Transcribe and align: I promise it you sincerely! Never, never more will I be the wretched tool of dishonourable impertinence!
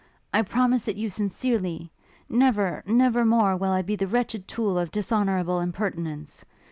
I 0.33 0.41
promise 0.41 0.87
it 0.87 0.95
you 0.95 1.11
sincerely! 1.11 1.91
Never, 2.27 2.81
never 2.87 3.23
more 3.23 3.55
will 3.55 3.69
I 3.69 3.83
be 3.83 3.95
the 3.97 4.07
wretched 4.07 4.47
tool 4.47 4.79
of 4.79 4.89
dishonourable 4.89 5.59
impertinence! 5.59 6.43